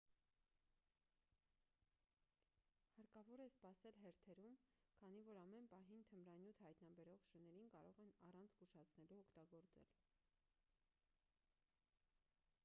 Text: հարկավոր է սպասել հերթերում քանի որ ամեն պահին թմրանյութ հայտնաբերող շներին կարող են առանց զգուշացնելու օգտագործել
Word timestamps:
հարկավոր 2.95 3.43
է 3.45 3.47
սպասել 3.51 3.99
հերթերում 4.05 4.55
քանի 5.01 5.21
որ 5.29 5.39
ամեն 5.43 5.69
պահին 5.75 6.01
թմրանյութ 6.13 6.63
հայտնաբերող 6.67 7.27
շներին 7.29 7.71
կարող 7.77 8.01
են 8.09 8.17
առանց 8.31 8.57
զգուշացնելու 8.59 9.19
օգտագործել 9.27 9.93